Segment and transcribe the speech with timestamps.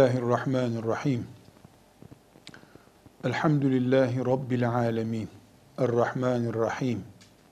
[0.00, 1.26] Bismillahirrahmanirrahim.
[3.24, 5.28] Elhamdülillahi Rabbil alemin.
[5.78, 7.00] Errahmanirrahim.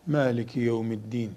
[0.06, 1.33] Maliki yevmiddin.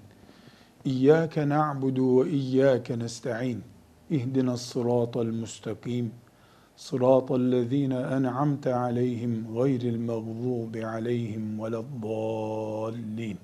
[0.84, 3.64] İyyâke na'budu ve iyyâke nesta'in.
[4.10, 6.12] İhdina sıratal müstakim.
[6.76, 13.38] Sıratal lezîne en'amte aleyhim gayril mağzûbi aleyhim veleddallin.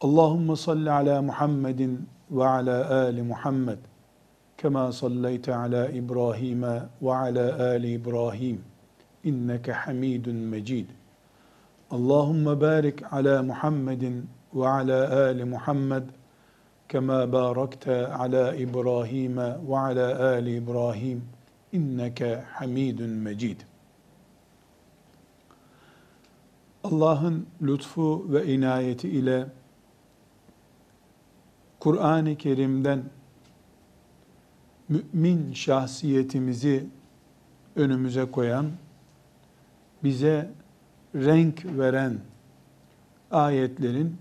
[0.00, 3.78] Allahümme salli ala Muhammedin ve ala ali Muhammed.
[4.57, 6.61] كما صليت على ابراهيم
[7.01, 8.57] وعلى ال ابراهيم
[9.25, 10.87] انك حميد مجيد
[11.93, 14.99] اللهم بارك على محمد وعلى
[15.29, 16.05] ال محمد
[16.89, 17.85] كما باركت
[18.19, 19.37] على ابراهيم
[19.71, 20.07] وعلى
[20.37, 21.19] ال ابراهيم
[21.73, 22.19] انك
[22.55, 23.59] حميد مجيد
[26.83, 29.47] Allah'ın lütfu ve inayeti ile
[31.79, 33.03] Kur'an-ı Kerim'den
[34.88, 36.86] mümin şahsiyetimizi
[37.76, 38.70] önümüze koyan,
[40.04, 40.50] bize
[41.14, 42.18] renk veren
[43.30, 44.16] ayetlerin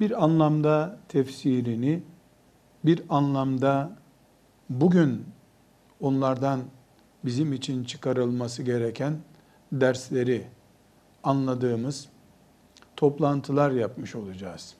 [0.00, 2.02] bir anlamda tefsirini,
[2.84, 3.96] bir anlamda
[4.70, 5.24] bugün
[6.00, 6.60] onlardan
[7.24, 9.16] bizim için çıkarılması gereken
[9.72, 10.46] dersleri
[11.22, 12.08] anladığımız
[12.96, 14.74] toplantılar yapmış olacağız.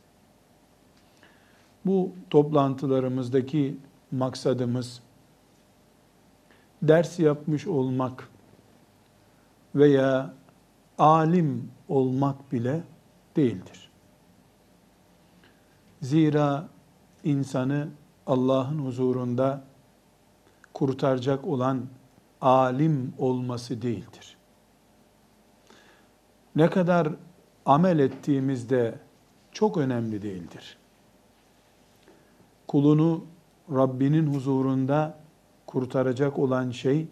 [1.86, 3.76] Bu toplantılarımızdaki
[4.10, 5.02] maksadımız
[6.82, 8.28] ders yapmış olmak
[9.74, 10.34] veya
[10.98, 12.82] alim olmak bile
[13.36, 13.90] değildir.
[16.02, 16.68] Zira
[17.24, 17.88] insanı
[18.26, 19.64] Allah'ın huzurunda
[20.74, 21.86] kurtaracak olan
[22.40, 24.36] alim olması değildir.
[26.56, 27.08] Ne kadar
[27.66, 28.98] amel ettiğimizde
[29.52, 30.78] çok önemli değildir
[32.72, 33.24] kulunu
[33.70, 35.18] Rabbinin huzurunda
[35.66, 37.06] kurtaracak olan şey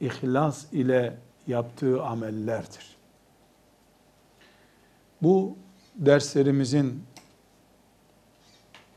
[0.00, 1.16] ihlas ile
[1.46, 2.96] yaptığı amellerdir.
[5.22, 5.56] Bu
[5.94, 7.02] derslerimizin,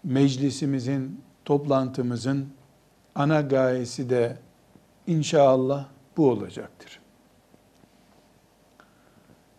[0.03, 2.49] meclisimizin, toplantımızın
[3.15, 4.37] ana gayesi de
[5.07, 5.87] inşallah
[6.17, 6.99] bu olacaktır.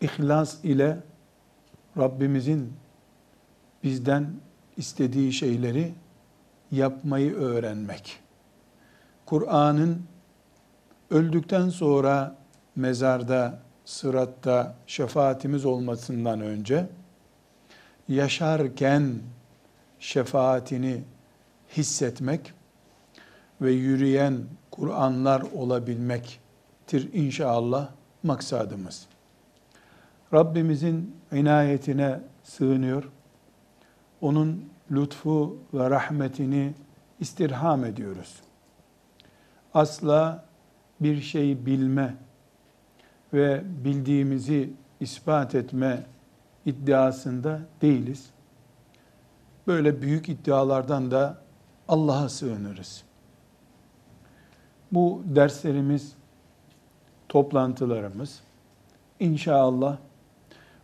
[0.00, 0.98] İhlas ile
[1.98, 2.72] Rabbimizin
[3.82, 4.30] bizden
[4.76, 5.94] istediği şeyleri
[6.72, 8.18] yapmayı öğrenmek.
[9.26, 10.02] Kur'an'ın
[11.10, 12.36] öldükten sonra
[12.76, 16.86] mezarda, sıratta şefaatimiz olmasından önce
[18.08, 19.18] yaşarken
[19.98, 21.02] şefaatini
[21.76, 22.52] hissetmek
[23.60, 24.38] ve yürüyen
[24.70, 27.88] Kur'anlar olabilmektir inşallah
[28.22, 29.06] maksadımız.
[30.34, 33.04] Rabbimizin inayetine sığınıyor.
[34.20, 36.74] Onun lütfu ve rahmetini
[37.20, 38.40] istirham ediyoruz.
[39.74, 40.44] Asla
[41.00, 42.14] bir şey bilme
[43.32, 46.02] ve bildiğimizi ispat etme
[46.66, 48.30] iddiasında değiliz.
[49.66, 51.38] Böyle büyük iddialardan da
[51.88, 53.04] Allah'a sığınırız.
[54.92, 56.12] Bu derslerimiz,
[57.28, 58.40] toplantılarımız
[59.20, 59.96] inşallah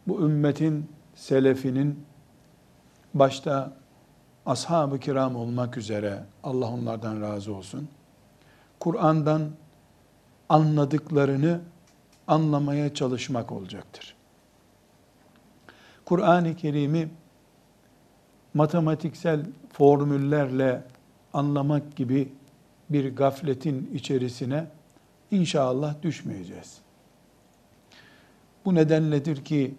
[0.06, 2.04] bu ümmetin selefinin
[3.14, 3.77] başta
[4.48, 7.88] ashab-ı kiram olmak üzere Allah onlardan razı olsun.
[8.80, 9.50] Kur'an'dan
[10.48, 11.60] anladıklarını
[12.26, 14.14] anlamaya çalışmak olacaktır.
[16.04, 17.08] Kur'an-ı Kerim'i
[18.54, 20.84] matematiksel formüllerle
[21.32, 22.32] anlamak gibi
[22.90, 24.66] bir gafletin içerisine
[25.30, 26.78] inşallah düşmeyeceğiz.
[28.64, 29.74] Bu nedenledir ki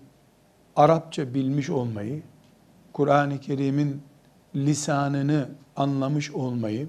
[0.76, 2.24] Arapça bilmiş olmayı,
[2.94, 4.09] Kur'an-ı Kerim'in
[4.56, 6.88] lisanını anlamış olmayı,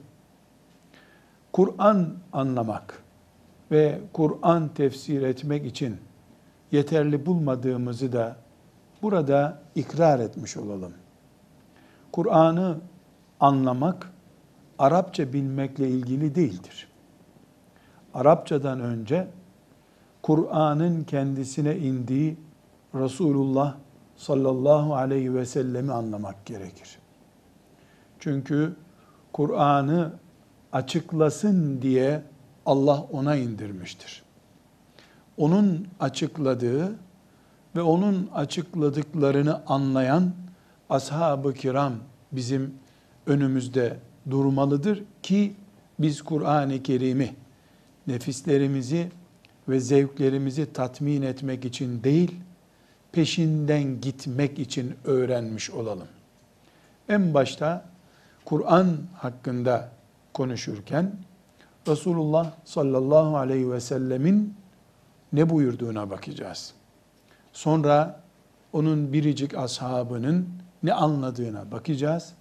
[1.52, 3.02] Kur'an anlamak
[3.70, 5.96] ve Kur'an tefsir etmek için
[6.72, 8.36] yeterli bulmadığımızı da
[9.02, 10.92] burada ikrar etmiş olalım.
[12.12, 12.78] Kur'an'ı
[13.40, 14.12] anlamak
[14.78, 16.88] Arapça bilmekle ilgili değildir.
[18.14, 19.28] Arapçadan önce
[20.22, 22.36] Kur'an'ın kendisine indiği
[22.94, 23.74] Resulullah
[24.16, 26.99] sallallahu aleyhi ve sellemi anlamak gerekir.
[28.20, 28.76] Çünkü
[29.32, 30.12] Kur'an'ı
[30.72, 32.22] açıklasın diye
[32.66, 34.22] Allah ona indirmiştir.
[35.36, 36.94] Onun açıkladığı
[37.76, 40.32] ve onun açıkladıklarını anlayan
[40.90, 41.92] ashab-ı kiram
[42.32, 42.74] bizim
[43.26, 43.96] önümüzde
[44.30, 45.54] durmalıdır ki
[45.98, 47.34] biz Kur'an-ı Kerim'i
[48.06, 49.08] nefislerimizi
[49.68, 52.36] ve zevklerimizi tatmin etmek için değil,
[53.12, 56.08] peşinden gitmek için öğrenmiş olalım.
[57.08, 57.84] En başta
[58.44, 59.88] Kur'an hakkında
[60.32, 61.12] konuşurken
[61.88, 64.54] Resulullah sallallahu aleyhi ve sellemin
[65.32, 66.74] ne buyurduğuna bakacağız.
[67.52, 68.20] Sonra
[68.72, 70.48] onun biricik ashabının
[70.82, 72.32] ne anladığına bakacağız.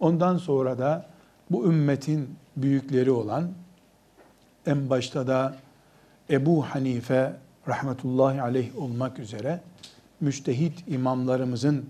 [0.00, 1.06] Ondan sonra da
[1.50, 3.50] bu ümmetin büyükleri olan
[4.66, 5.56] en başta da
[6.30, 7.36] Ebu Hanife
[7.68, 9.60] rahmetullahi aleyh olmak üzere
[10.20, 11.86] müştehit imamlarımızın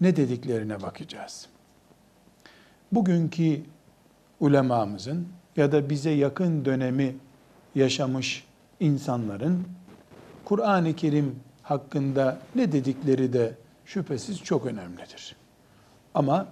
[0.00, 1.48] ne dediklerine bakacağız.
[2.94, 3.60] Bugünkü
[4.40, 7.16] ulemamızın ya da bize yakın dönemi
[7.74, 8.44] yaşamış
[8.80, 9.64] insanların
[10.44, 13.54] Kur'an-ı Kerim hakkında ne dedikleri de
[13.84, 15.36] şüphesiz çok önemlidir.
[16.14, 16.46] Ama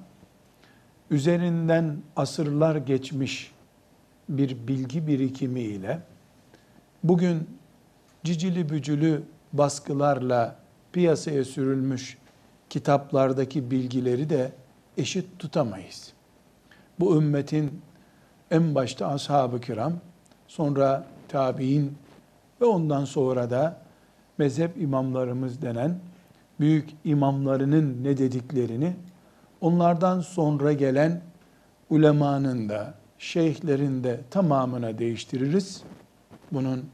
[1.10, 3.52] üzerinden asırlar geçmiş
[4.28, 6.00] bir bilgi birikimi ile
[7.04, 7.48] bugün
[8.24, 9.22] cicili bücülü
[9.52, 10.56] baskılarla
[10.92, 12.18] piyasaya sürülmüş
[12.70, 14.52] kitaplardaki bilgileri de
[14.96, 16.12] eşit tutamayız.
[17.00, 17.80] Bu ümmetin
[18.50, 19.92] en başta ashab-ı kiram,
[20.46, 21.98] sonra tabi'in
[22.60, 23.80] ve ondan sonra da
[24.38, 25.98] mezhep imamlarımız denen
[26.60, 28.96] büyük imamlarının ne dediklerini
[29.60, 31.20] onlardan sonra gelen
[31.90, 35.82] ulemanın da şeyhlerin de tamamına değiştiririz.
[36.52, 36.84] Bunun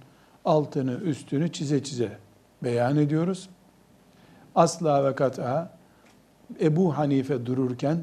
[0.45, 2.19] altını üstünü çize çize
[2.63, 3.49] beyan ediyoruz.
[4.55, 5.71] Asla ve kat'a
[6.61, 7.99] Ebu Hanife dururken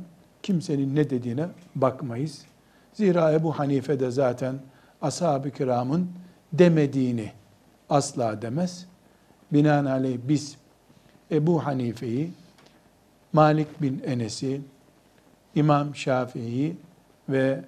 [0.45, 2.45] kimsenin ne dediğine bakmayız.
[2.93, 4.55] Zira Ebu Hanife de zaten
[5.01, 6.09] ashab-ı kiramın
[6.53, 7.31] demediğini
[7.89, 8.85] asla demez.
[9.53, 10.57] Binaenaleyh biz
[11.31, 12.31] Ebu Hanife'yi,
[13.33, 14.61] Malik bin Enes'i,
[15.55, 16.77] İmam Şafii'yi
[17.29, 17.63] ve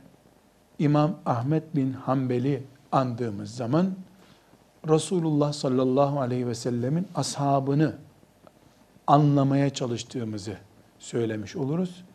[0.80, 3.95] İmam Ahmet bin Hanbel'i andığımız zaman
[4.89, 7.95] Resulullah sallallahu aleyhi ve sellemin ashabını
[9.07, 10.57] anlamaya çalıştığımızı
[11.00, 12.06] söylemiş oluruz.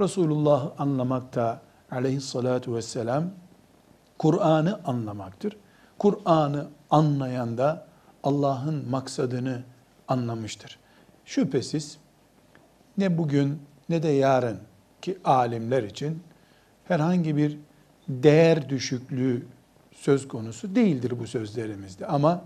[0.00, 1.60] Resulullah anlamakta
[1.90, 3.30] aleyhissalatu vesselam
[4.18, 5.56] Kur'an'ı anlamaktır.
[5.98, 7.86] Kur'an'ı anlayan da
[8.22, 9.62] Allah'ın maksadını
[10.08, 10.78] anlamıştır.
[11.24, 11.98] Şüphesiz
[12.98, 14.58] ne bugün ne de yarın
[15.02, 16.22] ki alimler için
[16.84, 17.58] herhangi bir
[18.08, 19.46] değer düşüklüğü
[19.92, 22.06] söz konusu değildir bu sözlerimizde.
[22.06, 22.44] Ama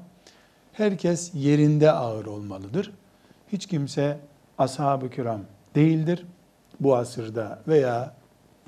[0.73, 2.93] herkes yerinde ağır olmalıdır.
[3.49, 4.19] Hiç kimse
[4.59, 5.41] ashab-ı kiram
[5.75, 6.27] değildir
[6.83, 8.15] bu asırda veya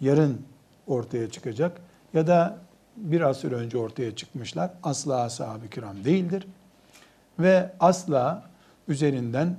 [0.00, 0.42] yarın
[0.86, 1.80] ortaya çıkacak
[2.14, 2.58] ya da
[2.96, 4.70] bir asır önce ortaya çıkmışlar.
[4.82, 6.46] Asla ashab-ı kiram değildir.
[7.38, 8.42] Ve asla
[8.88, 9.56] üzerinden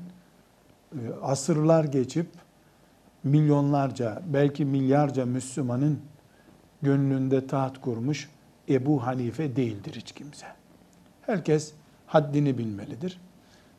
[0.94, 2.27] e, asırlar geçip
[3.24, 6.00] milyonlarca belki milyarca Müslümanın
[6.82, 8.29] gönlünde taht kurmuş
[8.70, 10.46] Ebu Hanife değildir hiç kimse.
[11.22, 11.74] Herkes
[12.08, 13.20] haddini bilmelidir.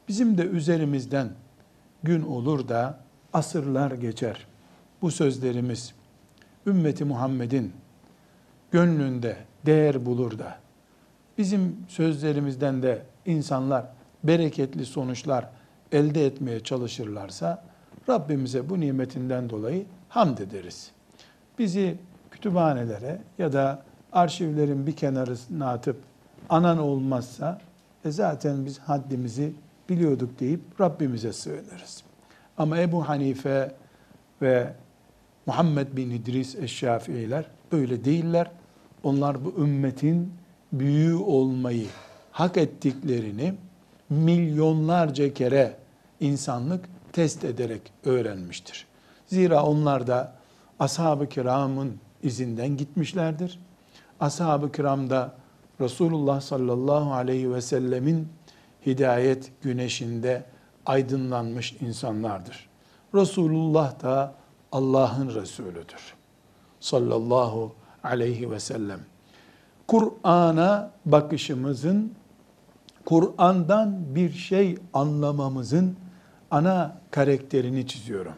[0.09, 1.29] Bizim de üzerimizden
[2.03, 2.99] gün olur da
[3.33, 4.47] asırlar geçer.
[5.03, 5.95] Bu sözlerimiz
[6.67, 7.73] ümmeti Muhammed'in
[8.71, 9.37] gönlünde
[9.67, 10.59] değer bulur da
[11.39, 13.87] bizim sözlerimizden de insanlar
[14.25, 15.49] bereketli sonuçlar
[15.93, 17.65] elde etmeye çalışırlarsa
[18.09, 20.91] Rabbimize bu nimetinden dolayı hamd ederiz.
[21.59, 21.99] Bizi
[22.31, 25.97] kütüphanelere ya da arşivlerin bir kenarına atıp
[26.49, 27.61] anan olmazsa
[28.05, 29.53] e zaten biz haddimizi
[29.89, 32.03] biliyorduk deyip Rabbimize sığınırız.
[32.59, 33.75] Ama Ebu Hanife
[34.43, 34.73] ve
[35.47, 38.51] Muhammed bin İdris Eşşafiiler öyle değiller.
[39.03, 40.33] Onlar bu ümmetin
[40.73, 41.87] büyüğü olmayı
[42.33, 43.55] hak ettiklerini
[44.11, 45.77] milyonlarca kere
[46.21, 48.87] insanlık test ederek öğrenmiştir.
[49.27, 50.33] Zira onlar da
[50.79, 53.59] ashab-ı kiramın izinden gitmişlerdir.
[54.21, 55.35] Ashab-ı kiram da
[55.81, 58.29] Resulullah sallallahu aleyhi ve sellemin
[58.87, 60.45] hidayet güneşinde
[60.87, 62.69] aydınlanmış insanlardır.
[63.15, 64.35] Resulullah da
[64.73, 66.15] Allah'ın Resulüdür.
[66.81, 67.73] Sallallahu
[68.05, 69.01] aleyhi ve sellem.
[69.87, 72.13] Kur'an'a bakışımızın,
[73.05, 75.97] Kur'an'dan bir şey anlamamızın
[76.51, 78.35] ana karakterini çiziyorum.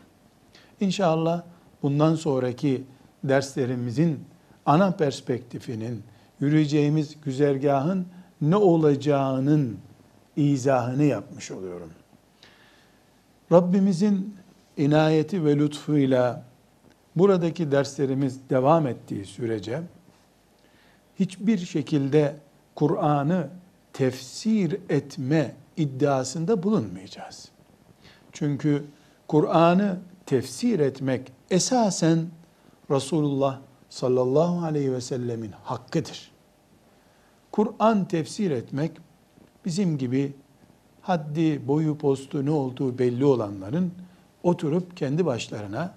[0.80, 1.42] İnşallah
[1.82, 2.84] bundan sonraki
[3.24, 4.20] derslerimizin
[4.66, 6.02] ana perspektifinin,
[6.40, 8.06] yürüyeceğimiz güzergahın
[8.40, 9.78] ne olacağının
[10.36, 11.90] izahını yapmış oluyorum.
[13.52, 14.37] Rabbimizin
[14.78, 16.44] inayeti ve lütfuyla
[17.16, 19.82] buradaki derslerimiz devam ettiği sürece
[21.18, 22.36] hiçbir şekilde
[22.74, 23.48] Kur'an'ı
[23.92, 27.48] tefsir etme iddiasında bulunmayacağız.
[28.32, 28.84] Çünkü
[29.28, 32.26] Kur'an'ı tefsir etmek esasen
[32.90, 36.30] Resulullah sallallahu aleyhi ve sellemin hakkıdır.
[37.52, 38.92] Kur'an tefsir etmek
[39.64, 40.32] bizim gibi
[41.00, 43.92] haddi, boyu, postu ne olduğu belli olanların
[44.42, 45.94] oturup kendi başlarına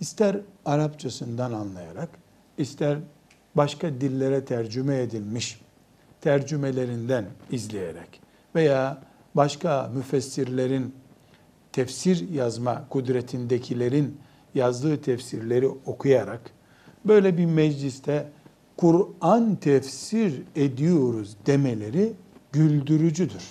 [0.00, 2.08] ister Arapçasından anlayarak,
[2.58, 2.98] ister
[3.54, 5.60] başka dillere tercüme edilmiş
[6.20, 8.20] tercümelerinden izleyerek
[8.54, 9.02] veya
[9.34, 10.94] başka müfessirlerin
[11.72, 14.18] tefsir yazma kudretindekilerin
[14.54, 16.50] yazdığı tefsirleri okuyarak
[17.04, 18.28] böyle bir mecliste
[18.76, 22.12] Kur'an tefsir ediyoruz demeleri
[22.52, 23.42] güldürücüdür.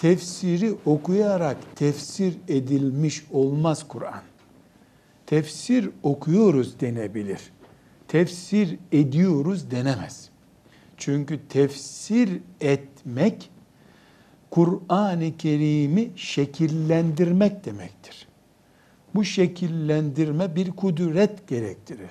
[0.00, 4.22] Tefsiri okuyarak tefsir edilmiş olmaz Kur'an.
[5.26, 7.52] Tefsir okuyoruz denebilir.
[8.08, 10.30] Tefsir ediyoruz denemez.
[10.96, 13.50] Çünkü tefsir etmek
[14.50, 18.28] Kur'an-ı Kerim'i şekillendirmek demektir.
[19.14, 22.10] Bu şekillendirme bir kudret gerektirir.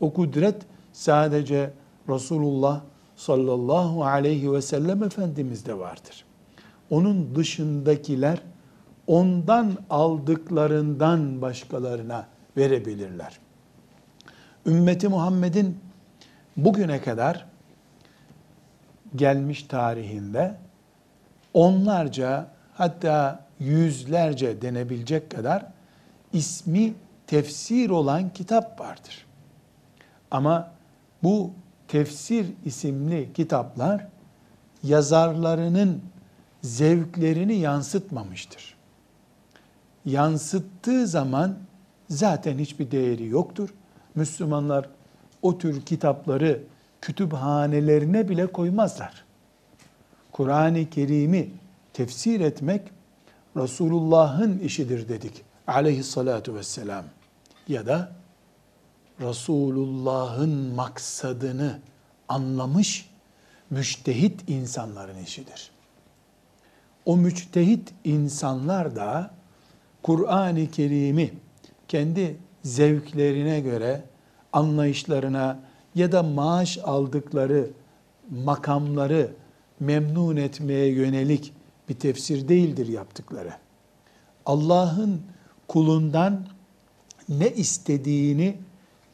[0.00, 1.72] O kudret sadece
[2.08, 2.82] Resulullah
[3.16, 6.29] sallallahu aleyhi ve sellem Efendimiz'de vardır.
[6.90, 8.42] Onun dışındakiler
[9.06, 13.38] ondan aldıklarından başkalarına verebilirler.
[14.66, 15.78] Ümmeti Muhammed'in
[16.56, 17.46] bugüne kadar
[19.16, 20.56] gelmiş tarihinde
[21.54, 25.66] onlarca hatta yüzlerce denebilecek kadar
[26.32, 26.94] ismi
[27.26, 29.26] tefsir olan kitap vardır.
[30.30, 30.70] Ama
[31.22, 31.50] bu
[31.88, 34.06] tefsir isimli kitaplar
[34.82, 36.02] yazarlarının
[36.62, 38.74] zevklerini yansıtmamıştır.
[40.04, 41.58] Yansıttığı zaman
[42.08, 43.74] zaten hiçbir değeri yoktur.
[44.14, 44.88] Müslümanlar
[45.42, 46.62] o tür kitapları
[47.00, 49.24] kütüphanelerine bile koymazlar.
[50.32, 51.50] Kur'an-ı Kerim'i
[51.92, 52.82] tefsir etmek
[53.56, 57.04] Resulullah'ın işidir dedik aleyhissalatu vesselam.
[57.68, 58.12] Ya da
[59.20, 61.78] Resulullah'ın maksadını
[62.28, 63.10] anlamış
[63.70, 65.70] müçtehit insanların işidir.
[67.10, 69.30] O müçtehit insanlar da
[70.02, 71.32] Kur'an-ı Kerim'i
[71.88, 74.02] kendi zevklerine göre,
[74.52, 75.60] anlayışlarına
[75.94, 77.70] ya da maaş aldıkları
[78.30, 79.30] makamları
[79.80, 81.52] memnun etmeye yönelik
[81.88, 83.52] bir tefsir değildir yaptıkları.
[84.46, 85.22] Allah'ın
[85.68, 86.46] kulundan
[87.28, 88.56] ne istediğini,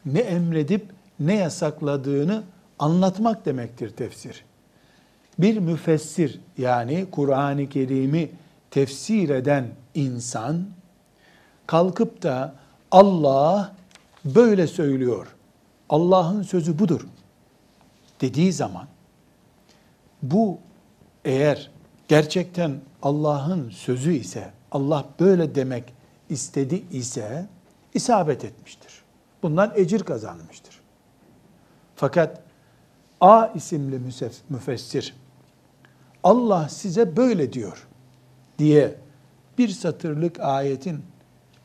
[0.06, 0.86] ne emredip
[1.20, 2.42] ne yasakladığını
[2.78, 4.44] anlatmak demektir tefsir.
[5.38, 8.30] Bir müfessir yani Kur'an-ı Kerim'i
[8.70, 10.66] tefsir eden insan
[11.66, 12.54] kalkıp da
[12.90, 13.74] Allah
[14.24, 15.26] böyle söylüyor.
[15.88, 17.06] Allah'ın sözü budur
[18.20, 18.86] dediği zaman
[20.22, 20.58] bu
[21.24, 21.70] eğer
[22.08, 25.94] gerçekten Allah'ın sözü ise, Allah böyle demek
[26.30, 27.46] istedi ise
[27.94, 29.02] isabet etmiştir.
[29.42, 30.80] Bundan ecir kazanmıştır.
[31.96, 32.40] Fakat
[33.20, 34.00] A isimli
[34.48, 35.14] müfessir
[36.26, 37.86] Allah size böyle diyor
[38.58, 38.94] diye
[39.58, 41.02] bir satırlık ayetin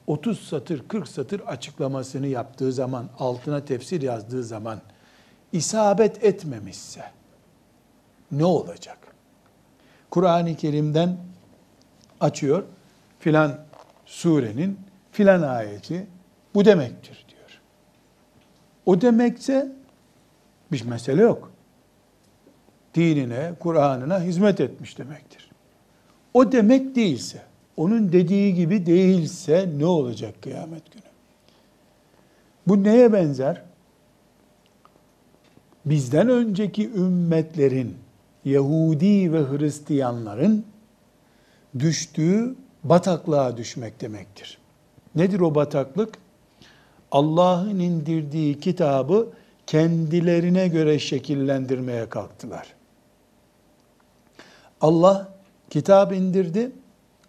[0.08, 4.82] 30 satır 40 satır açıklamasını yaptığı zaman altına tefsir yazdığı zaman
[5.52, 7.04] isabet etmemişse
[8.32, 8.98] ne olacak?
[10.10, 11.18] Kur'an-ı Kerim'den
[12.20, 12.64] açıyor
[13.20, 13.60] filan
[14.06, 14.80] surenin
[15.12, 16.08] filan ayeti
[16.56, 17.62] bu demektir diyor.
[18.86, 19.72] O demekse
[20.72, 21.52] bir mesele yok.
[22.96, 25.52] Dinine, Kur'an'ına hizmet etmiş demektir.
[26.34, 27.42] O demek değilse,
[27.78, 31.04] onun dediği gibi değilse ne olacak kıyamet günü?
[32.68, 33.62] Bu neye benzer?
[35.86, 37.96] Bizden önceki ümmetlerin,
[38.46, 40.66] Yahudi ve Hristiyanların
[41.80, 44.58] düştüğü bataklığa düşmek demektir.
[45.16, 46.18] Nedir o bataklık?
[47.12, 49.30] Allah'ın indirdiği kitabı
[49.68, 52.81] kendilerine göre şekillendirmeye kalktılar.
[54.82, 55.34] Allah
[55.70, 56.72] kitap indirdi,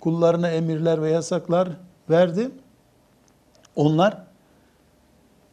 [0.01, 1.69] kullarına emirler ve yasaklar
[2.11, 2.51] verdi.
[3.77, 4.23] Onlar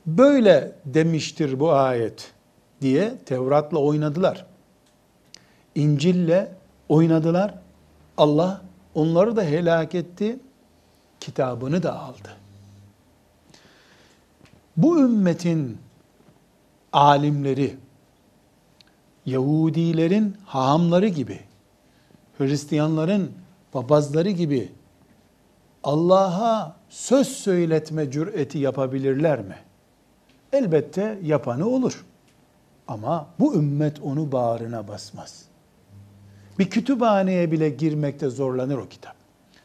[0.05, 2.31] böyle demiştir bu ayet
[2.81, 4.45] diye Tevrat'la oynadılar.
[5.75, 6.47] İncil'le
[6.89, 7.53] oynadılar.
[8.17, 8.61] Allah
[8.95, 10.39] onları da helak etti,
[11.19, 12.29] kitabını da aldı.
[14.77, 15.77] Bu ümmetin
[16.93, 17.77] alimleri,
[19.25, 21.39] Yahudilerin hahamları gibi,
[22.39, 23.31] Hristiyanların
[23.71, 24.71] papazları gibi
[25.83, 29.55] Allah'a söz söyletme cüreti yapabilirler mi?
[30.53, 32.05] Elbette yapanı olur.
[32.87, 35.45] Ama bu ümmet onu bağrına basmaz.
[36.59, 39.15] Bir kütüphaneye bile girmekte zorlanır o kitap.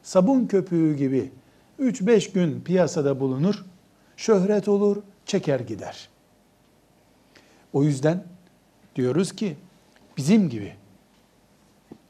[0.02, 1.32] Sabun köpüğü gibi
[1.80, 3.64] 3-5 gün piyasada bulunur,
[4.16, 6.08] şöhret olur, çeker gider.
[7.72, 8.24] O yüzden
[8.96, 9.56] diyoruz ki
[10.16, 10.72] bizim gibi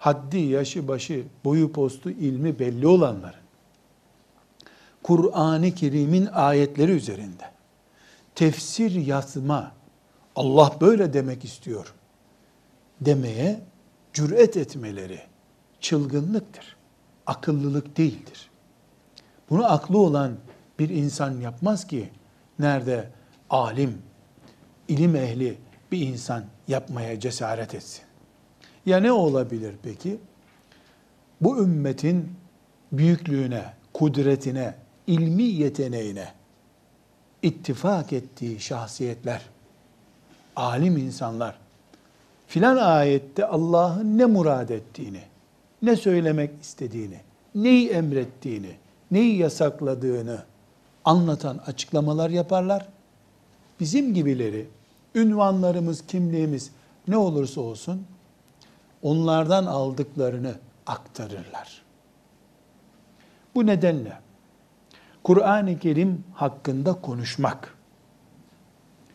[0.04, 3.40] haddi, yaşı, başı, boyu postu, ilmi belli olanların
[5.02, 7.44] Kur'an-ı Kerim'in ayetleri üzerinde
[8.34, 9.72] tefsir yazma,
[10.36, 11.94] Allah böyle demek istiyor
[13.00, 13.60] demeye
[14.12, 15.20] cüret etmeleri
[15.80, 16.76] çılgınlıktır.
[17.26, 18.50] Akıllılık değildir.
[19.50, 20.36] Bunu aklı olan
[20.78, 22.10] bir insan yapmaz ki
[22.58, 23.10] nerede
[23.50, 24.02] alim,
[24.88, 25.58] ilim ehli
[25.92, 28.03] bir insan yapmaya cesaret etsin.
[28.86, 30.18] Ya ne olabilir peki?
[31.40, 32.32] Bu ümmetin
[32.92, 34.74] büyüklüğüne, kudretine,
[35.06, 36.28] ilmi yeteneğine
[37.42, 39.42] ittifak ettiği şahsiyetler,
[40.56, 41.58] alim insanlar,
[42.46, 45.22] filan ayette Allah'ın ne murad ettiğini,
[45.82, 47.20] ne söylemek istediğini,
[47.54, 48.70] neyi emrettiğini,
[49.10, 50.42] neyi yasakladığını
[51.04, 52.88] anlatan açıklamalar yaparlar.
[53.80, 54.66] Bizim gibileri,
[55.14, 56.70] ünvanlarımız, kimliğimiz
[57.08, 58.06] ne olursa olsun
[59.04, 60.54] onlardan aldıklarını
[60.86, 61.82] aktarırlar.
[63.54, 64.18] Bu nedenle
[65.24, 67.74] Kur'an-ı Kerim hakkında konuşmak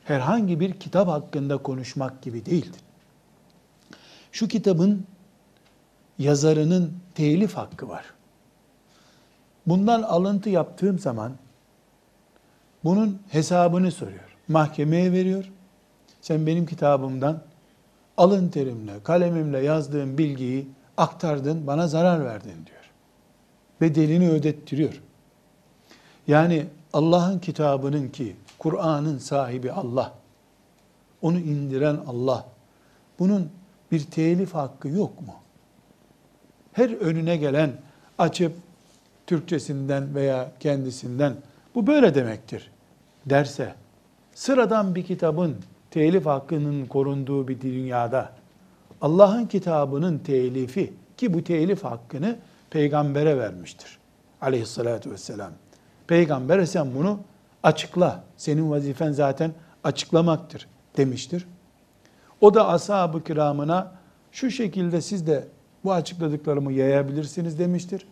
[0.04, 2.82] herhangi bir kitap hakkında konuşmak gibi değildir.
[4.32, 5.06] Şu kitabın
[6.20, 8.06] yazarının telif hakkı var.
[9.68, 11.32] Bundan alıntı yaptığım zaman
[12.84, 14.38] bunun hesabını soruyor.
[14.48, 15.52] Mahkemeye veriyor.
[16.22, 17.42] Sen benim kitabımdan
[18.20, 22.92] alın terimle, kalemimle yazdığım bilgiyi aktardın, bana zarar verdin diyor.
[23.82, 25.02] Bedelini ödettiriyor.
[26.28, 30.14] Yani Allah'ın kitabının ki Kur'an'ın sahibi Allah,
[31.22, 32.46] onu indiren Allah,
[33.20, 33.50] bunun
[33.92, 35.34] bir telif hakkı yok mu?
[36.74, 37.72] Her önüne gelen
[38.18, 38.54] açıp
[39.28, 41.34] Türkçesinden veya kendisinden
[41.76, 42.72] bu böyle demektir
[43.26, 43.76] derse
[44.34, 45.56] sıradan bir kitabın
[45.92, 48.30] telif hakkının korunduğu bir dünyada
[49.02, 52.36] Allah'ın kitabının telifi ki bu telif hakkını
[52.70, 53.98] peygambere vermiştir.
[54.42, 55.52] Aleyhissalatü vesselam.
[56.08, 57.20] Peygambere sen bunu
[57.64, 58.24] açıkla.
[58.38, 59.52] Senin vazifen zaten
[59.84, 61.48] açıklamaktır demiştir.
[62.42, 63.92] O da ashab-ı kiramına
[64.32, 65.48] şu şekilde siz de
[65.84, 68.08] bu açıkladıklarımı yayabilirsiniz demiştir.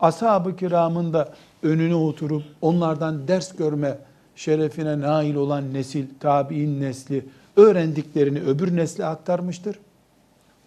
[0.00, 1.32] Ashab-ı kiramın da
[1.62, 3.98] önüne oturup onlardan ders görme
[4.40, 7.24] şerefine nail olan nesil, tabi'in nesli
[7.56, 9.78] öğrendiklerini öbür nesle aktarmıştır.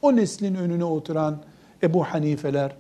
[0.02, 1.38] O neslin önüne oturan
[1.84, 2.76] Ebu Hanifeler,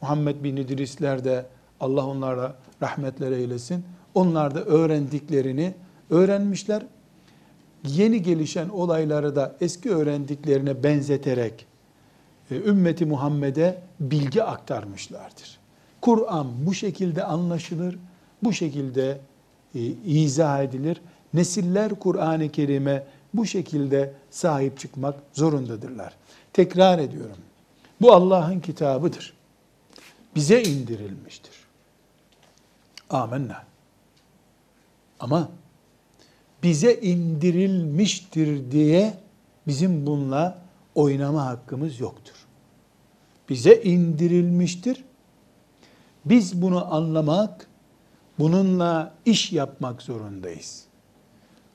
[0.00, 1.46] Muhammed bin İdrisler de
[1.80, 3.84] Allah onlara rahmetler eylesin.
[4.14, 5.74] Onlar da öğrendiklerini
[6.10, 6.82] öğrenmişler.
[7.86, 11.66] Yeni gelişen olayları da eski öğrendiklerine benzeterek
[12.50, 15.58] e, ümmeti Muhammed'e bilgi aktarmışlardır.
[16.00, 17.98] Kur'an bu şekilde anlaşılır,
[18.42, 19.18] bu şekilde
[20.04, 21.00] izah edilir.
[21.34, 26.14] Nesiller Kur'an-ı Kerim'e bu şekilde sahip çıkmak zorundadırlar.
[26.52, 27.36] Tekrar ediyorum.
[28.00, 29.34] Bu Allah'ın kitabıdır.
[30.34, 31.52] Bize indirilmiştir.
[33.10, 33.64] Amenna.
[35.20, 35.50] Ama
[36.62, 39.14] bize indirilmiştir diye
[39.66, 40.58] bizim bununla
[40.94, 42.34] oynama hakkımız yoktur.
[43.48, 45.04] Bize indirilmiştir.
[46.24, 47.66] Biz bunu anlamak,
[48.40, 50.84] bununla iş yapmak zorundayız.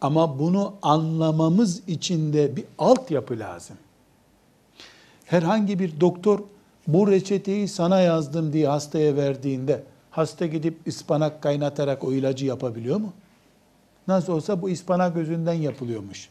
[0.01, 3.77] Ama bunu anlamamız için de bir altyapı lazım.
[5.25, 6.39] Herhangi bir doktor
[6.87, 13.13] bu reçeteyi sana yazdım diye hastaya verdiğinde hasta gidip ıspanak kaynatarak o ilacı yapabiliyor mu?
[14.07, 16.29] Nasıl olsa bu ıspanak gözünden yapılıyormuş.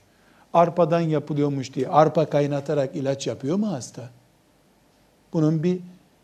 [0.54, 4.10] Arpadan yapılıyormuş diye arpa kaynatarak ilaç yapıyor mu hasta?
[5.32, 5.78] Bunun bir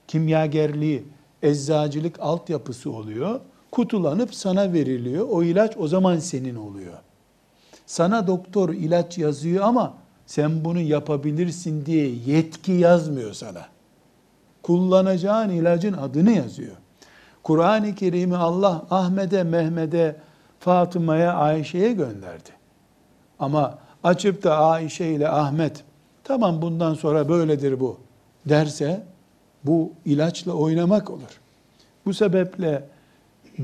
[0.09, 1.05] kimyagerliği,
[1.42, 3.40] eczacılık altyapısı oluyor.
[3.70, 5.28] Kutulanıp sana veriliyor.
[5.30, 6.94] O ilaç o zaman senin oluyor.
[7.87, 9.94] Sana doktor ilaç yazıyor ama
[10.26, 13.66] sen bunu yapabilirsin diye yetki yazmıyor sana.
[14.62, 16.76] Kullanacağın ilacın adını yazıyor.
[17.42, 20.16] Kur'an-ı Kerim'i Allah Ahmet'e, Mehmet'e,
[20.61, 22.50] Fatıma'ya, Ayşe'ye gönderdi.
[23.38, 25.85] Ama açıp da Ayşe ile Ahmet
[26.24, 27.96] tamam bundan sonra böyledir bu
[28.46, 29.02] derse
[29.64, 31.40] bu ilaçla oynamak olur.
[32.06, 32.88] Bu sebeple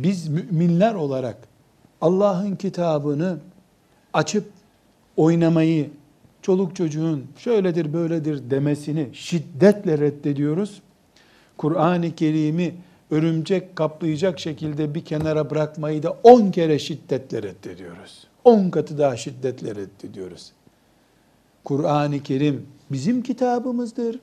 [0.03, 1.37] biz müminler olarak
[2.01, 3.39] Allah'ın kitabını
[4.13, 4.45] açıp
[5.17, 5.91] oynamayı,
[6.43, 10.83] çoluk çocuğun şöyledir böyledir demesini şiddetle reddediyoruz.
[11.57, 12.75] Kur'an-ı Kerim'i
[13.11, 18.27] örümcek kaplayacak şekilde bir kenara bırakmayı da on kere şiddetle reddediyoruz.
[18.45, 20.53] On katı daha şiddetle reddediyoruz.
[21.65, 24.21] Kur'an-ı Kerim bizim kitabımızdır.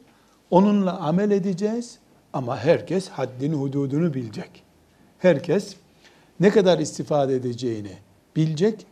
[0.51, 1.97] Onunla amel edeceğiz
[2.33, 4.62] ama herkes haddini hududunu bilecek.
[5.23, 5.75] Herkes
[6.39, 7.91] ne kadar istifade edeceğini
[8.35, 8.85] bilecek.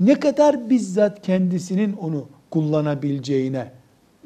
[0.00, 3.72] Ne kadar bizzat kendisinin onu kullanabileceğine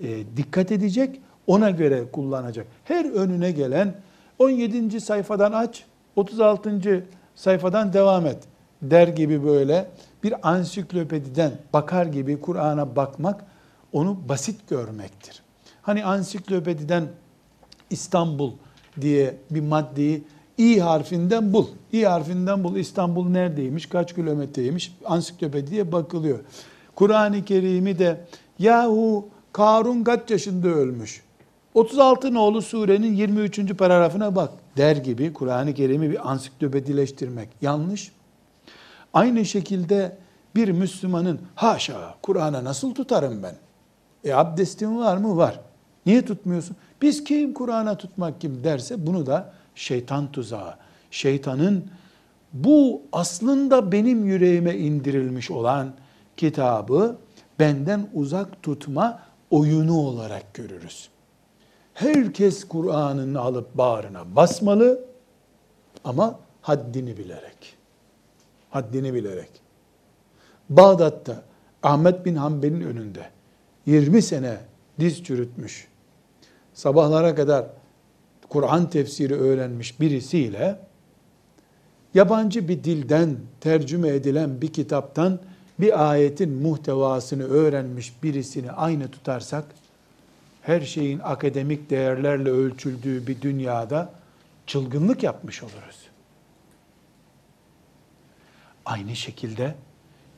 [0.02, 1.20] e, dikkat edecek.
[1.46, 2.66] Ona göre kullanacak.
[2.84, 3.94] Her önüne gelen
[4.38, 5.00] 17.
[5.00, 5.84] sayfadan aç,
[6.16, 7.04] 36.
[7.34, 8.38] sayfadan devam et
[8.82, 9.88] der gibi böyle
[10.22, 13.44] bir ansiklopediden bakar gibi Kur'an'a bakmak
[13.92, 15.42] onu basit görmektir.
[15.82, 17.04] Hani ansiklopediden
[17.90, 18.52] İstanbul
[19.00, 20.24] diye bir maddeyi
[20.58, 21.66] İ harfinden bul.
[21.92, 22.76] İ harfinden bul.
[22.76, 26.38] İstanbul neredeymiş, kaç kilometreymiş ansiklopediye bakılıyor.
[26.94, 28.20] Kur'an-ı Kerim'i de
[28.58, 31.22] yahu Karun kaç yaşında ölmüş?
[31.74, 33.76] 36 nolu surenin 23.
[33.78, 38.12] paragrafına bak der gibi Kur'an-ı Kerim'i bir ansiklopedileştirmek yanlış.
[39.12, 40.16] Aynı şekilde
[40.54, 43.54] bir Müslümanın haşa Kur'an'a nasıl tutarım ben?
[44.24, 45.36] E abdestin var mı?
[45.36, 45.60] Var.
[46.06, 46.76] Niye tutmuyorsun?
[47.02, 50.74] Biz kim Kur'an'a tutmak kim derse bunu da şeytan tuzağı.
[51.10, 51.90] Şeytanın
[52.52, 55.92] bu aslında benim yüreğime indirilmiş olan
[56.36, 57.18] kitabı
[57.58, 61.08] benden uzak tutma oyunu olarak görürüz.
[61.94, 65.04] Herkes Kur'an'ını alıp bağrına basmalı
[66.04, 67.76] ama haddini bilerek.
[68.70, 69.50] Haddini bilerek.
[70.68, 71.42] Bağdat'ta
[71.82, 73.30] Ahmet bin Hanbel'in önünde
[73.86, 74.56] 20 sene
[75.00, 75.88] diz çürütmüş,
[76.74, 77.66] sabahlara kadar
[78.48, 80.78] Kur'an tefsiri öğrenmiş birisiyle
[82.14, 85.40] yabancı bir dilden tercüme edilen bir kitaptan
[85.80, 89.64] bir ayetin muhtevasını öğrenmiş birisini aynı tutarsak
[90.62, 94.12] her şeyin akademik değerlerle ölçüldüğü bir dünyada
[94.66, 96.08] çılgınlık yapmış oluruz.
[98.84, 99.74] Aynı şekilde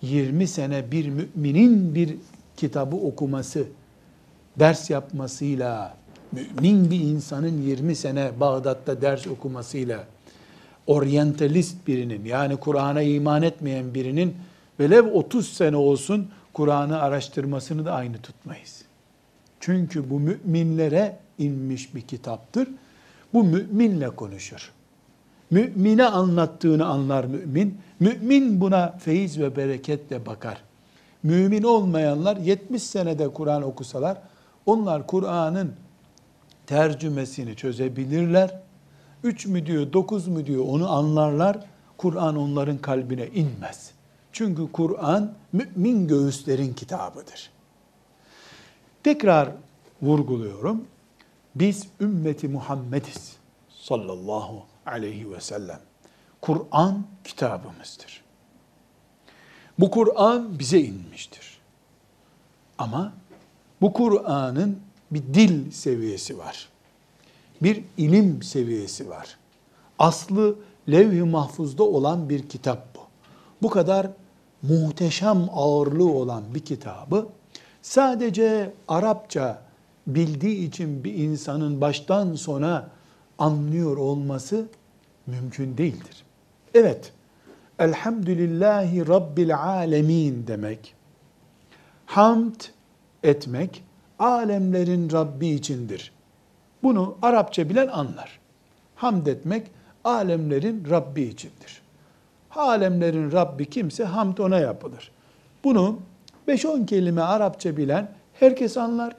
[0.02, 2.16] 20 sene bir müminin bir
[2.56, 3.66] kitabı okuması,
[4.58, 5.96] ders yapmasıyla,
[6.32, 10.04] mümin bir insanın 20 sene Bağdat'ta ders okumasıyla,
[10.86, 14.36] oryantalist birinin yani Kur'an'a iman etmeyen birinin
[14.80, 18.82] velev 30 sene olsun Kur'an'ı araştırmasını da aynı tutmayız.
[19.60, 22.68] Çünkü bu müminlere inmiş bir kitaptır.
[23.32, 24.72] Bu müminle konuşur.
[25.50, 27.78] Mümine anlattığını anlar mümin.
[28.00, 30.62] Mümin buna feyiz ve bereketle bakar.
[31.22, 34.18] Mümin olmayanlar 70 senede Kur'an okusalar
[34.66, 35.72] onlar Kur'an'ın
[36.68, 38.60] tercümesini çözebilirler.
[39.24, 41.58] Üç mü diyor, dokuz mu diyor onu anlarlar.
[41.96, 43.90] Kur'an onların kalbine inmez.
[44.32, 47.50] Çünkü Kur'an mümin göğüslerin kitabıdır.
[49.04, 49.48] Tekrar
[50.02, 50.84] vurguluyorum.
[51.54, 53.36] Biz ümmeti Muhammediz
[53.70, 55.80] sallallahu aleyhi ve sellem.
[56.40, 58.22] Kur'an kitabımızdır.
[59.78, 61.58] Bu Kur'an bize inmiştir.
[62.78, 63.12] Ama
[63.80, 66.68] bu Kur'an'ın bir dil seviyesi var.
[67.62, 69.38] Bir ilim seviyesi var.
[69.98, 70.56] Aslı
[70.90, 73.00] levh-i mahfuzda olan bir kitap bu.
[73.62, 74.10] Bu kadar
[74.62, 77.26] muhteşem ağırlığı olan bir kitabı
[77.82, 79.62] sadece Arapça
[80.06, 82.90] bildiği için bir insanın baştan sona
[83.38, 84.68] anlıyor olması
[85.26, 86.24] mümkün değildir.
[86.74, 87.12] Evet,
[87.78, 90.94] Elhamdülillahi Rabbil Alemin demek,
[92.06, 92.60] hamd
[93.22, 93.84] etmek,
[94.18, 96.12] alemlerin Rabbi içindir.
[96.82, 98.38] Bunu Arapça bilen anlar.
[98.94, 99.66] Hamd etmek,
[100.04, 101.82] alemlerin Rabbi içindir.
[102.56, 105.10] Alemlerin Rabbi kimse hamd ona yapılır.
[105.64, 105.98] Bunu
[106.48, 109.16] 5-10 kelime Arapça bilen herkes anlar.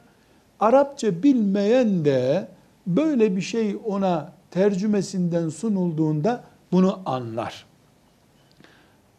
[0.59, 2.47] Arapça bilmeyen de
[2.87, 7.65] böyle bir şey ona tercümesinden sunulduğunda bunu anlar.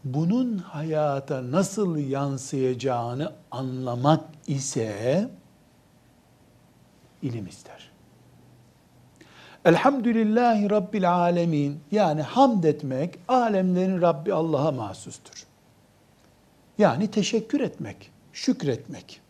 [0.05, 5.29] Bunun hayata nasıl yansıyacağını anlamak ise
[7.23, 7.91] ilim ister.
[9.65, 15.47] Elhamdülillahi Rabbil alemin yani hamd etmek alemlerin Rabbi Allah'a mahsustur.
[16.79, 19.21] Yani teşekkür etmek, şükretmek.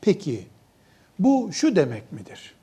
[0.00, 0.46] Peki
[1.18, 2.54] bu şu demek midir?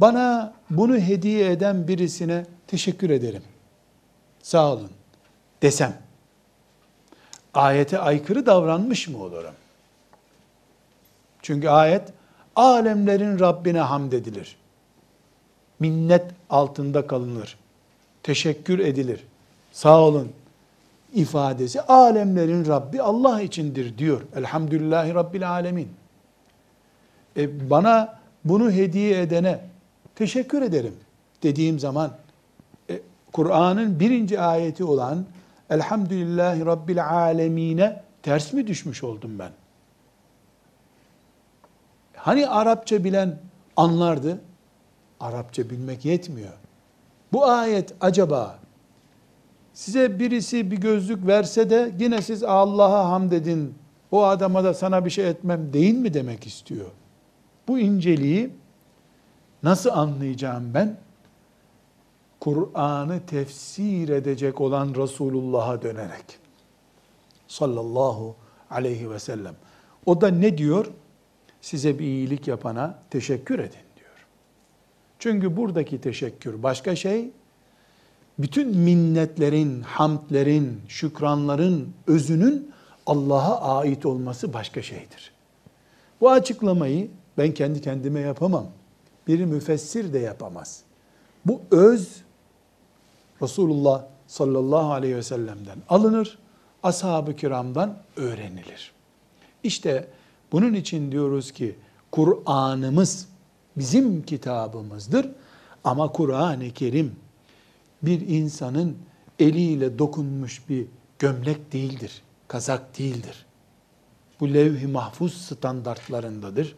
[0.00, 3.42] Bana bunu hediye eden birisine teşekkür ederim.
[4.42, 4.90] Sağ olun
[5.62, 5.98] desem
[7.54, 9.54] ayete aykırı davranmış mı olurum?
[11.42, 12.12] Çünkü ayet
[12.56, 14.56] alemlerin Rabbine hamd edilir.
[15.80, 17.58] Minnet altında kalınır.
[18.22, 19.24] Teşekkür edilir.
[19.72, 20.32] Sağ olun
[21.14, 24.22] ifadesi alemlerin Rabbi Allah içindir diyor.
[24.36, 25.88] Elhamdülillahi Rabbil alemin.
[27.36, 29.60] E bana bunu hediye edene
[30.14, 30.94] teşekkür ederim
[31.42, 32.12] dediğim zaman
[32.90, 33.00] e,
[33.32, 35.24] Kur'an'ın birinci ayeti olan
[35.70, 39.50] Elhamdülillahi Rabbil alemine ters mi düşmüş oldum ben?
[42.22, 43.38] Hani Arapça bilen
[43.76, 44.40] anlardı?
[45.20, 46.52] Arapça bilmek yetmiyor.
[47.32, 48.58] Bu ayet acaba
[49.72, 53.74] size birisi bir gözlük verse de yine siz Allah'a hamd edin,
[54.10, 56.86] o adama da sana bir şey etmem deyin mi demek istiyor?
[57.68, 58.50] Bu inceliği
[59.62, 60.96] nasıl anlayacağım ben?
[62.40, 66.38] Kur'an'ı tefsir edecek olan Resulullah'a dönerek
[67.48, 68.34] sallallahu
[68.70, 69.54] aleyhi ve sellem.
[70.06, 70.86] O da ne diyor?
[71.62, 74.26] Size bir iyilik yapana teşekkür edin diyor.
[75.18, 77.30] Çünkü buradaki teşekkür başka şey,
[78.38, 82.72] bütün minnetlerin, hamdlerin, şükranların özünün
[83.06, 85.32] Allah'a ait olması başka şeydir.
[86.20, 88.66] Bu açıklamayı ben kendi kendime yapamam.
[89.26, 90.82] Bir müfessir de yapamaz.
[91.46, 92.22] Bu öz
[93.42, 96.38] Resulullah sallallahu aleyhi ve sellem'den alınır,
[96.82, 98.92] ashab-ı kiramdan öğrenilir.
[99.62, 100.08] İşte
[100.52, 101.76] bunun için diyoruz ki
[102.10, 103.28] Kur'an'ımız
[103.76, 105.28] bizim kitabımızdır
[105.84, 107.16] ama Kur'an-ı Kerim
[108.02, 108.96] bir insanın
[109.38, 110.86] eliyle dokunmuş bir
[111.18, 113.46] gömlek değildir, kazak değildir.
[114.40, 116.76] Bu levh-i mahfuz standartlarındadır.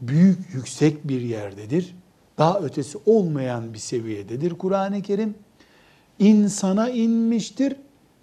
[0.00, 1.94] Büyük, yüksek bir yerdedir.
[2.38, 5.34] Daha ötesi olmayan bir seviyededir Kur'an-ı Kerim.
[6.18, 7.76] İnsana inmiştir.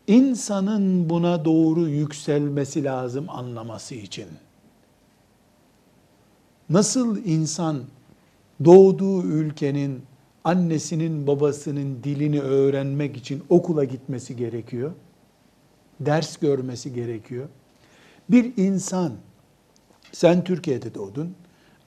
[0.08, 4.28] İnsanın buna doğru yükselmesi lazım anlaması için.
[6.70, 7.84] Nasıl insan
[8.66, 10.02] doğduğu ülkenin
[10.44, 14.92] annesinin babasının dilini öğrenmek için okula gitmesi gerekiyor.
[16.00, 17.48] Ders görmesi gerekiyor.
[18.30, 19.14] Bir insan
[20.12, 21.36] sen Türkiye'de doğdun.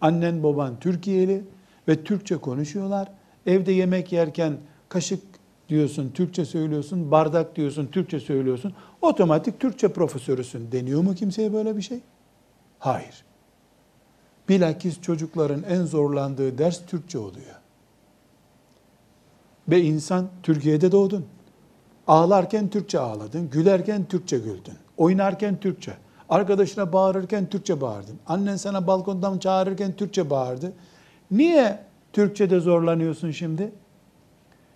[0.00, 1.44] Annen baban Türkiye'li
[1.88, 3.12] ve Türkçe konuşuyorlar.
[3.46, 4.56] Evde yemek yerken
[4.88, 5.22] kaşık
[5.68, 8.72] diyorsun, Türkçe söylüyorsun, bardak diyorsun, Türkçe söylüyorsun.
[9.02, 10.72] Otomatik Türkçe profesörüsün.
[10.72, 12.00] Deniyor mu kimseye böyle bir şey?
[12.78, 13.24] Hayır.
[14.50, 17.56] Bilakis çocukların en zorlandığı ders Türkçe oluyor.
[19.68, 21.26] Ve insan Türkiye'de doğdun.
[22.06, 25.92] Ağlarken Türkçe ağladın, gülerken Türkçe güldün, oynarken Türkçe.
[26.28, 28.18] Arkadaşına bağırırken Türkçe bağırdın.
[28.26, 30.72] Annen sana balkondan çağırırken Türkçe bağırdı.
[31.30, 31.78] Niye
[32.12, 33.72] Türkçe'de zorlanıyorsun şimdi?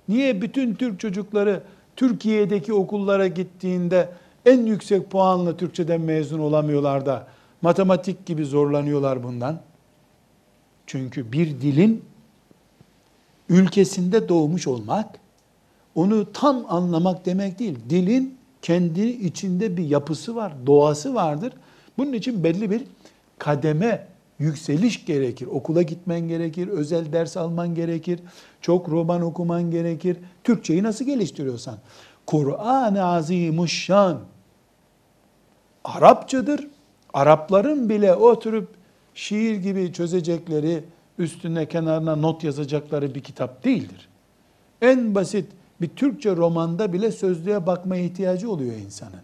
[0.09, 1.63] Niye bütün Türk çocukları
[1.97, 4.09] Türkiye'deki okullara gittiğinde
[4.47, 7.27] en yüksek puanla Türkçeden mezun olamıyorlar da
[7.65, 9.61] matematik gibi zorlanıyorlar bundan?
[10.87, 12.05] Çünkü bir dilin
[13.49, 15.19] ülkesinde doğmuş olmak,
[15.95, 17.79] onu tam anlamak demek değil.
[17.91, 21.53] Dilin kendi içinde bir yapısı var, doğası vardır.
[21.99, 22.85] Bunun için belli bir
[23.39, 24.07] kademe,
[24.39, 25.47] yükseliş gerekir.
[25.47, 28.21] Okula gitmen gerekir, özel ders alman gerekir,
[28.61, 30.17] çok roman okuman gerekir.
[30.45, 31.79] Türkçeyi nasıl geliştiriyorsan.
[32.27, 34.21] Kur'an-ı Azimuşşan
[35.85, 36.74] Arapçadır.
[37.15, 38.69] Arapların bile oturup
[39.15, 40.85] şiir gibi çözecekleri,
[41.19, 44.09] üstüne kenarına not yazacakları bir kitap değildir.
[44.83, 45.47] En basit
[45.81, 49.21] bir Türkçe romanda bile sözlüğe bakma ihtiyacı oluyor insanın.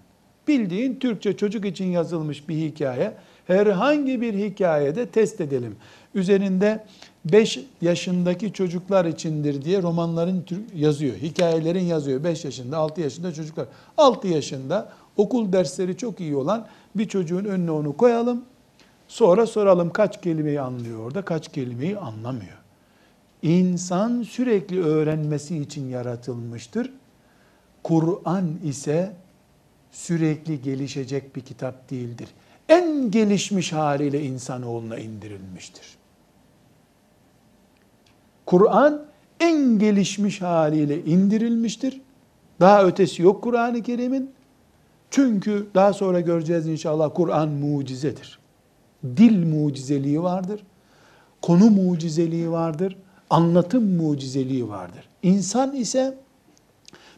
[0.48, 3.12] Bildiğin Türkçe çocuk için yazılmış bir hikaye,
[3.46, 5.76] herhangi bir hikayede test edelim.
[6.14, 6.85] Üzerinde
[7.24, 11.16] 5 yaşındaki çocuklar içindir diye romanların yazıyor.
[11.16, 12.24] Hikayelerin yazıyor.
[12.24, 13.66] 5 yaşında, 6 yaşında çocuklar.
[13.98, 18.44] 6 yaşında okul dersleri çok iyi olan bir çocuğun önüne onu koyalım.
[19.09, 22.59] Sonra soralım kaç kelimeyi anlıyor orada, kaç kelimeyi anlamıyor.
[23.42, 26.92] İnsan sürekli öğrenmesi için yaratılmıştır.
[27.83, 29.12] Kur'an ise
[29.92, 32.29] sürekli gelişecek bir kitap değildir.
[32.68, 35.87] En gelişmiş haliyle insanoğluna indirilmiştir.
[38.46, 39.07] Kur'an
[39.40, 42.00] en gelişmiş haliyle indirilmiştir.
[42.61, 44.31] Daha ötesi yok Kur'an-ı Kerim'in.
[45.11, 48.38] Çünkü daha sonra göreceğiz inşallah Kur'an mucizedir.
[49.16, 50.62] Dil mucizeliği vardır.
[51.42, 52.96] Konu mucizeliği vardır.
[53.31, 55.09] Anlatım mucizeliği vardır.
[55.23, 56.18] İnsan ise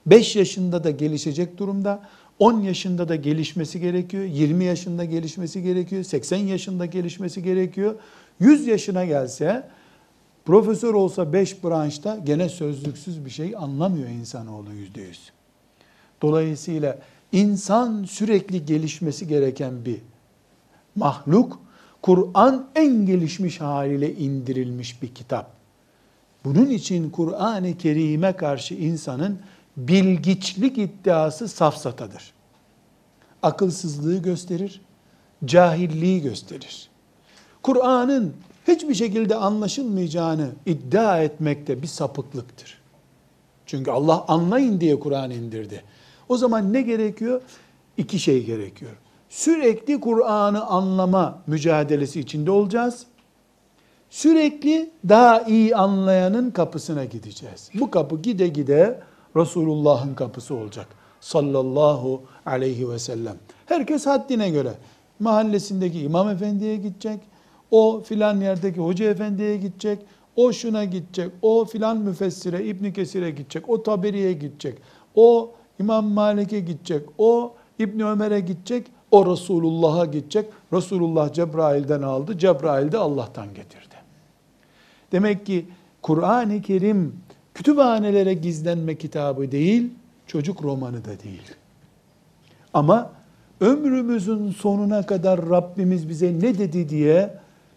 [0.07, 2.03] 5 yaşında da gelişecek durumda.
[2.39, 4.25] 10 yaşında da gelişmesi gerekiyor.
[4.25, 6.03] 20 yaşında gelişmesi gerekiyor.
[6.03, 7.95] 80 yaşında gelişmesi gerekiyor.
[8.41, 9.69] 100 yaşına gelse
[10.45, 15.33] profesör olsa 5 branşta gene sözlüksüz bir şey anlamıyor insanoğlu yüzde yüz.
[16.23, 16.99] Dolayısıyla
[17.33, 20.01] insan sürekli gelişmesi gereken bir
[20.97, 21.59] mahluk.
[22.03, 25.51] Kur'an en gelişmiş haliyle indirilmiş bir kitap.
[26.45, 29.39] Bunun için Kur'an-ı Kerim'e karşı insanın
[29.77, 32.33] bilgiçlik iddiası safsatadır.
[33.43, 34.81] Akılsızlığı gösterir,
[35.45, 36.89] cahilliği gösterir.
[37.63, 38.35] Kur'an'ın
[38.69, 42.83] hiçbir şekilde anlaşılmayacağını iddia etmekte bir sapıklıktır.
[43.67, 45.85] Çünkü Allah anlayın diye Kur'an indirdi.
[46.33, 47.41] O zaman ne gerekiyor?
[47.97, 48.93] İki şey gerekiyor.
[49.29, 53.07] Sürekli Kur'an'ı anlama mücadelesi içinde olacağız.
[54.11, 57.71] Sürekli daha iyi anlayanın kapısına gideceğiz.
[57.75, 59.01] Bu kapı gide gide
[59.37, 60.87] Resulullah'ın kapısı olacak.
[61.21, 63.37] Sallallahu aleyhi ve sellem.
[63.67, 64.73] Herkes haddine göre
[65.21, 67.21] mahallesindeki imam efendiye gidecek.
[67.71, 69.99] O filan yerdeki hoca efendiye gidecek.
[70.37, 74.79] o şuna gidecek, o filan müfessire, İbn Kesir'e gidecek, o Taberi'ye gidecek,
[75.15, 80.47] o İmam Malik'e gidecek, o İbn Ömer'e gidecek, o Resulullah'a gidecek.
[80.73, 83.95] Resulullah Cebrail'den aldı, Cebrail de Allah'tan getirdi.
[85.13, 85.67] Demek ki
[86.03, 87.17] Kur'an-ı Kerim
[87.55, 89.91] kütüphanelere gizlenme kitabı değil,
[90.27, 91.55] çocuk romanı da değil.
[92.75, 93.11] Ama
[93.61, 97.35] ömrümüzün sonuna kadar Rabbimiz bize ne dedi diye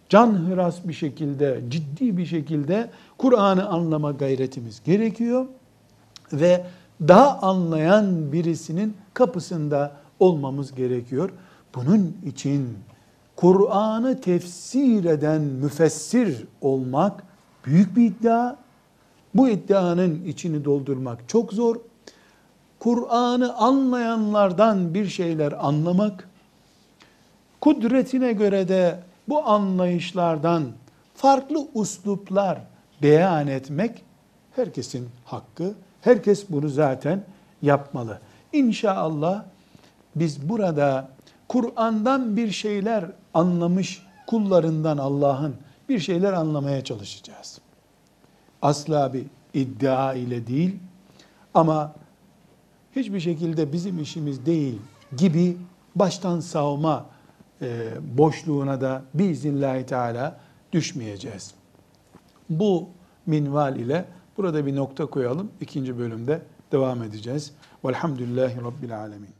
[0.08, 5.46] canhıras bir şekilde, ciddi bir şekilde Kur'an'ı anlama gayretimiz gerekiyor.
[6.32, 6.64] Ve
[7.00, 11.30] daha anlayan birisinin kapısında olmamız gerekiyor.
[11.74, 12.78] Bunun için
[13.36, 17.22] Kur'an'ı tefsir eden müfessir olmak
[17.64, 18.56] büyük bir iddia.
[19.34, 21.76] Bu iddianın içini doldurmak çok zor.
[22.78, 26.28] Kur'an'ı anlayanlardan bir şeyler anlamak,
[27.60, 30.64] kudretine göre de bu anlayışlardan
[31.14, 32.58] farklı usluplar
[33.02, 34.04] beyan etmek
[34.56, 35.74] herkesin hakkı.
[36.00, 37.24] Herkes bunu zaten
[37.62, 38.20] yapmalı.
[38.52, 39.44] İnşallah
[40.16, 41.08] biz burada
[41.48, 43.04] Kur'an'dan bir şeyler
[43.34, 45.54] anlamış kullarından Allah'ın
[45.88, 47.58] bir şeyler anlamaya çalışacağız.
[48.62, 50.76] Asla bir iddia ile değil
[51.54, 51.94] ama
[52.96, 54.78] hiçbir şekilde bizim işimiz değil
[55.16, 55.56] gibi
[55.94, 57.06] baştan savma
[57.62, 60.36] e, boşluğuna da biiznillahü teala
[60.72, 61.54] düşmeyeceğiz.
[62.50, 62.88] Bu
[63.26, 64.04] minval ile
[64.38, 65.50] burada bir nokta koyalım.
[65.60, 67.52] İkinci bölümde devam edeceğiz.
[67.84, 69.35] Velhamdülillahi Rabbil Alemin.